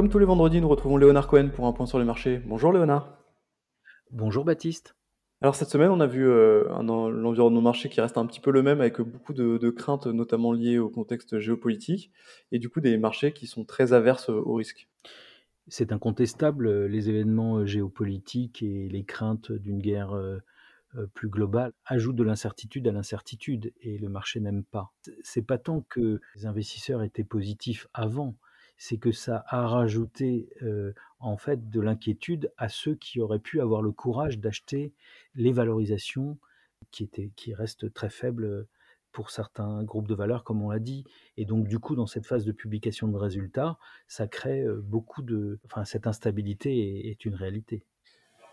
Comme 0.00 0.08
tous 0.08 0.18
les 0.18 0.24
vendredis, 0.24 0.62
nous 0.62 0.68
retrouvons 0.70 0.96
Léonard 0.96 1.28
Cohen 1.28 1.50
pour 1.54 1.66
un 1.66 1.72
point 1.72 1.84
sur 1.84 1.98
les 1.98 2.06
marchés. 2.06 2.40
Bonjour 2.46 2.72
Léonard. 2.72 3.18
Bonjour 4.10 4.46
Baptiste. 4.46 4.96
Alors 5.42 5.54
cette 5.54 5.68
semaine, 5.68 5.90
on 5.90 6.00
a 6.00 6.06
vu 6.06 6.26
euh, 6.26 6.64
l'environnement 6.80 7.60
marché 7.60 7.90
qui 7.90 8.00
reste 8.00 8.16
un 8.16 8.24
petit 8.24 8.40
peu 8.40 8.50
le 8.50 8.62
même 8.62 8.80
avec 8.80 8.98
beaucoup 9.02 9.34
de, 9.34 9.68
craintes, 9.68 10.06
notamment 10.06 10.52
liées 10.52 10.78
au 10.78 10.88
contexte 10.88 11.38
géopolitique, 11.38 12.10
et 12.50 12.58
du 12.58 12.70
coup 12.70 12.80
des 12.80 12.96
marchés 12.96 13.34
qui 13.34 13.46
sont 13.46 13.66
très 13.66 13.92
averses 13.92 14.30
au 14.30 14.54
risque. 14.54 14.88
C'est 15.68 15.92
incontestable, 15.92 16.86
les 16.86 17.10
événements 17.10 17.66
géopolitiques 17.66 18.62
et 18.62 18.88
les 18.88 19.04
craintes 19.04 19.52
d'une 19.52 19.80
guerre 19.80 20.12
euh, 20.12 20.38
euh, 20.94 21.08
plus 21.12 21.28
globale 21.28 21.72
ajoutent 21.84 22.16
de 22.16 22.24
l'incertitude 22.24 22.88
à 22.88 22.92
l'incertitude, 22.92 23.74
et 23.82 23.98
le 23.98 24.08
marché 24.08 24.40
n'aime 24.40 24.64
pas. 24.64 24.94
C'est 25.22 25.46
pas 25.46 25.58
tant 25.58 25.82
que 25.90 26.22
les 26.36 26.46
investisseurs 26.46 27.02
étaient 27.02 27.22
positifs 27.22 27.86
avant, 27.92 28.34
c'est 28.82 28.96
que 28.96 29.12
ça 29.12 29.44
a 29.46 29.66
rajouté 29.66 30.48
en 31.18 31.36
fait 31.36 31.68
de 31.68 31.80
l'inquiétude 31.82 32.50
à 32.56 32.70
ceux 32.70 32.94
qui 32.94 33.20
auraient 33.20 33.38
pu 33.38 33.60
avoir 33.60 33.82
le 33.82 33.92
courage 33.92 34.38
d'acheter 34.38 34.94
les 35.34 35.52
valorisations 35.52 36.38
qui, 36.90 37.04
étaient, 37.04 37.30
qui 37.36 37.52
restent 37.52 37.92
très 37.92 38.08
faibles 38.08 38.66
pour 39.12 39.30
certains 39.30 39.84
groupes 39.84 40.08
de 40.08 40.14
valeurs, 40.14 40.44
comme 40.44 40.62
on 40.62 40.70
l'a 40.70 40.78
dit. 40.78 41.04
Et 41.36 41.44
donc, 41.44 41.68
du 41.68 41.78
coup, 41.78 41.94
dans 41.94 42.06
cette 42.06 42.24
phase 42.24 42.46
de 42.46 42.52
publication 42.52 43.06
de 43.06 43.18
résultats, 43.18 43.76
ça 44.08 44.26
crée 44.26 44.64
beaucoup 44.82 45.20
de. 45.20 45.58
Enfin, 45.66 45.84
cette 45.84 46.06
instabilité 46.06 47.10
est, 47.10 47.26
une 47.26 47.34
réalité. 47.34 47.84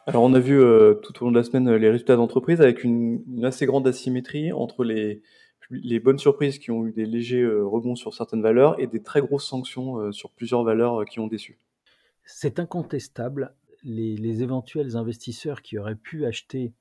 Alors, 0.08 0.24
on 0.24 0.34
a 0.34 0.40
vu 0.40 0.58
tout 1.04 1.22
au 1.22 1.26
long 1.26 1.32
de 1.32 1.38
la 1.38 1.44
semaine 1.44 1.74
les 1.74 1.90
résultats 1.90 2.18
d'entreprise 2.18 2.60
avec 2.60 2.84
une, 2.84 3.24
assez 3.46 3.66
grande 3.66 3.88
asymétrie 3.88 4.52
entre 4.52 4.84
les, 4.84 5.22
les 5.70 6.00
bonnes 6.00 6.20
surprises 6.20 6.60
qui 6.60 6.72
ont 6.72 6.86
eu 6.86 6.92
des 6.92 7.06
légers 7.06 7.42
euh, 7.42 7.66
rebonds 7.66 7.96
sur 7.96 8.14
certaines 8.14 8.42
valeurs 8.42 8.80
et 8.80 8.88
des 8.88 9.02
très 9.02 9.22
grosses 9.22 9.48
sanctions 9.48 9.98
euh, 10.00 10.12
sur 10.12 10.32
plusieurs 10.32 10.64
valeurs 10.64 11.02
euh, 11.02 11.06
qui 11.06 11.20
ont 11.20 11.28
déçu. 11.28 11.60
C'est 12.26 12.60
incontestable. 12.60 13.54
Les, 13.84 14.44
éventuels 14.44 14.98
investisseurs 14.98 15.62
qui 15.62 15.78
auraient 15.78 15.96
pu 15.96 16.26
acheter 16.26 16.74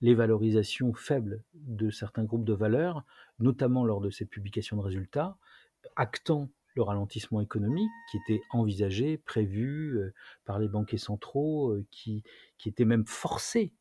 les 0.00 0.14
valorisations 0.14 0.92
faibles 0.92 1.42
de 1.54 1.90
certains 1.90 2.24
groupes 2.24 2.44
de 2.44 2.52
valeurs, 2.52 3.04
notamment 3.38 3.84
lors 3.84 4.00
de 4.00 4.10
ces 4.10 4.26
publications 4.26 4.76
de 4.76 4.82
résultats, 4.82 5.36
actant 5.96 6.48
le 6.74 6.82
ralentissement 6.82 7.40
économique 7.40 7.90
qui 8.10 8.18
était 8.18 8.42
envisagé, 8.50 9.18
prévu 9.18 10.12
par 10.44 10.58
les 10.58 10.68
banquiers 10.68 10.98
centraux, 10.98 11.76
qui, 11.90 12.22
qui 12.58 12.68
était 12.68 12.84
même 12.84 13.06
forcé 13.06 13.72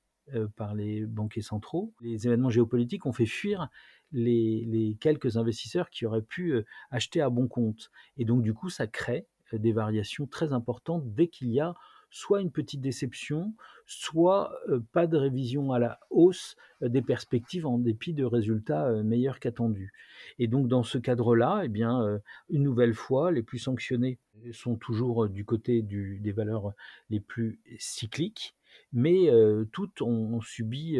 par 0.55 0.75
les 0.75 1.05
banquiers 1.05 1.41
centraux. 1.41 1.93
Les 2.01 2.27
événements 2.27 2.49
géopolitiques 2.49 3.05
ont 3.05 3.13
fait 3.13 3.25
fuir 3.25 3.69
les, 4.11 4.97
quelques 4.99 5.37
investisseurs 5.37 5.89
qui 5.89 6.05
auraient 6.05 6.21
pu 6.21 6.53
euh, 6.53 6.65
acheter 6.89 7.21
à 7.21 7.29
bon 7.29 7.47
compte. 7.47 7.91
Et 8.17 8.25
donc, 8.25 8.41
du 8.41 8.53
coup, 8.53 8.69
ça 8.69 8.87
crée 8.87 9.27
euh, 9.53 9.57
des 9.57 9.71
variations 9.71 10.27
très 10.27 10.53
importantes 10.53 11.03
dès 11.13 11.27
qu'il 11.27 11.51
y 11.51 11.59
a 11.59 11.75
soit 12.13 12.41
une 12.41 12.51
petite 12.51 12.81
déception, 12.81 13.53
soit 13.85 14.53
euh, 14.67 14.81
pas 14.91 15.07
de 15.07 15.15
révision 15.15 15.71
à 15.71 15.79
la 15.79 15.97
hausse 16.09 16.57
des 16.81 17.01
perspectives 17.01 17.65
en 17.65 17.77
dépit 17.77 18.13
de 18.13 18.25
résultats 18.25 18.91
meilleurs 19.03 19.39
qu'attendus. 19.39 19.93
Et 20.39 20.47
donc 20.47 20.67
dans 20.67 20.83
ce 20.83 20.97
cadre-là, 20.97 21.61
eh 21.63 21.69
bien, 21.69 22.19
une 22.49 22.63
nouvelle 22.63 22.95
fois, 22.95 23.31
les 23.31 23.43
plus 23.43 23.59
sanctionnés 23.59 24.17
sont 24.51 24.75
toujours 24.75 25.29
du 25.29 25.45
côté 25.45 25.83
des 25.83 26.31
valeurs 26.31 26.73
les 27.11 27.19
plus 27.19 27.61
cycliques, 27.77 28.55
mais 28.93 29.29
toutes 29.71 30.01
ont, 30.01 30.41
subi 30.41 30.97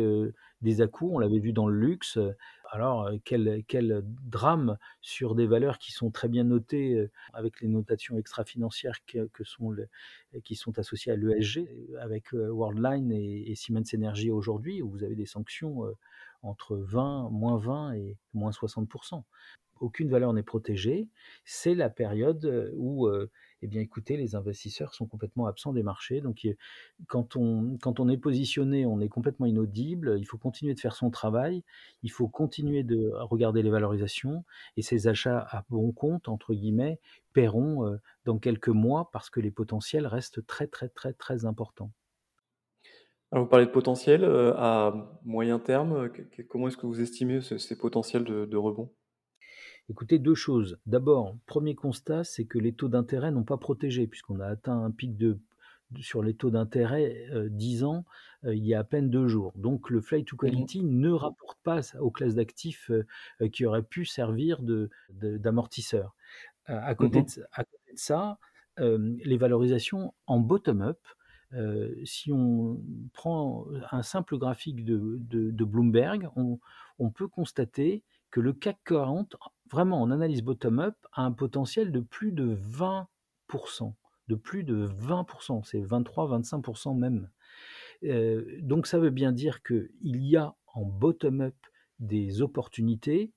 des 0.61 0.81
à-coups. 0.81 1.11
On 1.13 1.19
l'avait 1.19 1.39
vu 1.39 1.53
dans 1.53 1.67
le 1.67 1.77
luxe. 1.79 2.19
Alors, 2.69 3.09
quel, 3.25 3.63
quel, 3.67 4.01
drame 4.05 4.77
sur 5.01 5.35
des 5.35 5.45
valeurs 5.45 5.77
qui 5.77 5.91
sont 5.91 6.09
très 6.09 6.29
bien 6.29 6.45
notées 6.45 7.09
avec 7.33 7.59
les 7.61 7.67
notations 7.67 8.17
extra-financières 8.17 9.03
que, 9.05 9.43
sont 9.43 9.75
qui 10.43 10.55
sont 10.55 10.79
associées 10.79 11.11
à 11.11 11.15
l'ESG, 11.15 11.67
avec 11.99 12.31
Worldline 12.31 13.11
et, 13.11 13.53
Siemens 13.55 13.93
Energy 13.93 14.31
aujourd'hui, 14.31 14.81
où 14.81 14.89
vous 14.89 15.03
avez 15.03 15.15
des 15.15 15.25
sanctions 15.25 15.83
entre 16.43 16.75
20, 16.77 17.29
moins 17.29 17.57
20 17.57 17.93
et 17.93 18.17
moins 18.33 18.51
60% 18.51 19.23
aucune 19.79 20.09
valeur 20.09 20.31
n'est 20.31 20.43
protégée. 20.43 21.09
C'est 21.43 21.73
la 21.73 21.89
période 21.89 22.71
où 22.75 23.09
eh 23.63 23.67
bien, 23.67 23.81
écoutez, 23.81 24.17
les 24.17 24.35
investisseurs 24.35 24.95
sont 24.95 25.05
complètement 25.05 25.45
absents 25.45 25.71
des 25.71 25.83
marchés. 25.83 26.19
Donc, 26.19 26.47
quand 27.07 27.35
on, 27.35 27.77
quand 27.79 27.99
on 27.99 28.09
est 28.09 28.17
positionné, 28.17 28.85
on 28.87 28.99
est 28.99 29.09
complètement 29.09 29.45
inaudible. 29.45 30.15
Il 30.17 30.25
faut 30.25 30.39
continuer 30.39 30.73
de 30.73 30.79
faire 30.79 30.95
son 30.95 31.11
travail. 31.11 31.63
Il 32.01 32.11
faut 32.11 32.27
continuer 32.27 32.83
de 32.83 33.11
regarder 33.13 33.61
les 33.61 33.69
valorisations. 33.69 34.43
Et 34.77 34.81
ces 34.81 35.07
achats 35.07 35.39
à 35.39 35.63
bon 35.69 35.91
compte, 35.91 36.27
entre 36.27 36.53
guillemets, 36.55 36.99
paieront 37.33 37.85
euh, 37.85 37.97
dans 38.25 38.39
quelques 38.39 38.69
mois 38.69 39.09
parce 39.11 39.29
que 39.29 39.39
les 39.39 39.51
potentiels 39.51 40.07
restent 40.07 40.45
très, 40.47 40.67
très, 40.67 40.89
très, 40.89 41.13
très 41.13 41.45
importants. 41.45 41.91
Alors, 43.31 43.45
vous 43.45 43.49
parlez 43.49 43.65
de 43.65 43.71
potentiel 43.71 44.23
euh, 44.23 44.53
à 44.57 45.19
moyen 45.23 45.59
terme. 45.59 46.09
Comment 46.49 46.67
est-ce 46.67 46.77
que 46.77 46.85
vous 46.85 47.01
estimez 47.01 47.41
ces 47.41 47.77
potentiels 47.77 48.23
de 48.25 48.57
rebond? 48.57 48.91
Écoutez, 49.89 50.19
deux 50.19 50.35
choses. 50.35 50.79
D'abord, 50.85 51.35
premier 51.45 51.75
constat, 51.75 52.23
c'est 52.23 52.45
que 52.45 52.57
les 52.57 52.73
taux 52.73 52.87
d'intérêt 52.87 53.31
n'ont 53.31 53.43
pas 53.43 53.57
protégé, 53.57 54.07
puisqu'on 54.07 54.39
a 54.39 54.47
atteint 54.47 54.83
un 54.83 54.91
pic 54.91 55.17
de, 55.17 55.39
sur 55.99 56.23
les 56.23 56.33
taux 56.33 56.49
d'intérêt 56.49 57.27
10 57.49 57.83
euh, 57.83 57.85
ans 57.85 58.05
euh, 58.45 58.55
il 58.55 58.65
y 58.65 58.73
a 58.73 58.79
à 58.79 58.83
peine 58.83 59.09
deux 59.09 59.27
jours. 59.27 59.51
Donc 59.55 59.89
le 59.89 60.01
flight 60.01 60.25
to 60.25 60.37
quality 60.37 60.81
mmh 60.81 60.99
ne 60.99 61.11
rapporte 61.11 61.59
pas 61.63 61.81
aux 61.99 62.11
classes 62.11 62.35
d'actifs 62.35 62.89
euh, 62.91 63.49
qui 63.49 63.65
auraient 63.65 63.83
pu 63.83 64.05
servir 64.05 64.61
d'amortisseur. 65.09 66.15
De, 66.69 66.73
à, 66.73 66.95
côté 66.95 67.21
mmh 67.21 67.25
de, 67.37 67.43
à, 67.51 67.63
côté 67.63 67.93
de, 67.93 67.99
ça, 67.99 68.39
les 68.77 69.37
valorisations 69.37 70.13
en 70.25 70.39
bottom-up, 70.39 70.99
si 72.05 72.31
on 72.31 72.81
prend 73.13 73.65
un 73.91 74.03
simple 74.03 74.37
graphique 74.37 74.85
de, 74.85 75.63
Bloomberg, 75.63 76.29
on, 76.35 77.09
peut 77.09 77.27
constater 77.27 78.03
que 78.29 78.39
le 78.39 78.53
CAC 78.53 78.77
40 78.85 79.35
vraiment 79.69 80.01
en 80.01 80.11
analyse 80.11 80.41
bottom-up, 80.41 80.95
a 81.13 81.23
un 81.23 81.31
potentiel 81.31 81.91
de 81.91 82.01
plus 82.01 82.31
de 82.31 82.55
20%. 82.55 83.93
De 84.27 84.35
plus 84.35 84.63
de 84.63 84.87
20%, 84.87 85.63
c'est 85.63 85.81
23-25% 85.81 86.97
même. 86.97 87.29
Donc 88.61 88.87
ça 88.87 88.99
veut 88.99 89.09
bien 89.09 89.31
dire 89.31 89.61
qu'il 89.63 89.89
y 90.03 90.37
a 90.37 90.55
en 90.73 90.85
bottom-up 90.85 91.55
des 91.99 92.41
opportunités 92.41 93.31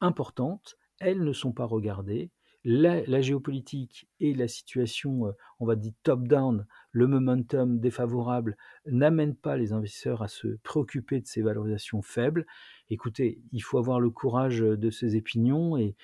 importantes, 0.00 0.76
elles 1.00 1.22
ne 1.22 1.32
sont 1.32 1.52
pas 1.52 1.66
regardées, 1.66 2.30
la, 2.64 3.20
géopolitique 3.20 4.08
et 4.20 4.32
la 4.32 4.48
situation, 4.48 5.26
euh, 5.26 5.32
on 5.60 5.66
va 5.66 5.76
dire 5.76 5.92
top-down, 6.02 6.66
le 6.92 7.06
momentum 7.06 7.78
défavorable, 7.78 8.56
n'amènent 8.86 9.36
pas 9.36 9.56
les 9.56 9.72
investisseurs 9.72 10.22
à 10.22 10.28
se 10.28 10.56
préoccuper 10.62 11.20
de 11.20 11.26
ces 11.26 11.42
valorisations 11.42 12.00
faibles. 12.00 12.46
Écoutez, 12.88 13.42
il 13.52 13.60
faut 13.60 13.78
avoir 13.78 14.00
le 14.00 14.10
courage 14.10 14.60
de 14.60 14.90
ces 14.90 15.16
épignons 15.16 15.76
et, 15.76 15.94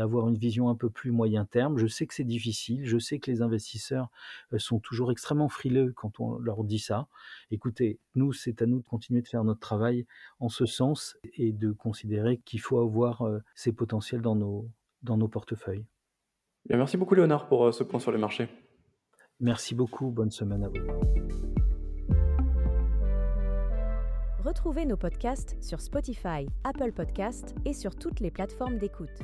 avoir 0.00 0.28
une 0.28 0.36
vision 0.36 0.68
un 0.68 0.74
peu 0.74 0.90
plus 0.90 1.10
moyen 1.10 1.44
terme. 1.44 1.78
Je 1.78 1.86
sais 1.86 2.06
que 2.06 2.14
c'est 2.14 2.24
difficile, 2.24 2.84
je 2.84 2.98
sais 2.98 3.18
que 3.18 3.30
les 3.30 3.42
investisseurs 3.42 4.08
euh, 4.52 4.58
sont 4.58 4.80
toujours 4.80 5.12
extrêmement 5.12 5.48
frileux 5.48 5.92
quand 5.94 6.20
on 6.20 6.38
leur 6.38 6.64
dit 6.64 6.78
ça. 6.78 7.06
Écoutez, 7.50 7.98
nous, 8.14 8.32
c'est 8.32 8.62
à 8.62 8.66
nous 8.66 8.78
de 8.78 8.84
continuer 8.84 9.22
de 9.22 9.28
faire 9.28 9.44
notre 9.44 9.60
travail 9.60 10.06
en 10.38 10.48
ce 10.48 10.66
sens 10.66 11.16
et 11.34 11.52
de 11.52 11.72
considérer 11.72 12.38
qu'il 12.44 12.60
faut 12.60 12.80
avoir 12.80 13.22
euh, 13.22 13.38
ces 13.54 13.72
potentiels 13.72 14.22
dans 14.22 14.36
nos, 14.36 14.68
dans 15.02 15.16
nos 15.16 15.28
portefeuilles 15.28 15.84
merci 16.68 16.96
beaucoup 16.96 17.14
Léonard 17.14 17.48
pour 17.48 17.66
euh, 17.66 17.72
ce 17.72 17.82
point 17.82 18.00
sur 18.00 18.12
les 18.12 18.18
marchés. 18.18 18.48
Merci 19.40 19.74
beaucoup, 19.74 20.10
bonne 20.10 20.30
semaine 20.30 20.64
à 20.64 20.68
vous. 20.68 20.74
Retrouvez 24.44 24.86
nos 24.86 24.96
podcasts 24.96 25.56
sur 25.62 25.80
Spotify, 25.80 26.46
Apple 26.64 26.92
Podcasts 26.92 27.54
et 27.64 27.72
sur 27.72 27.94
toutes 27.94 28.20
les 28.20 28.30
plateformes 28.30 28.78
d'écoute. 28.78 29.20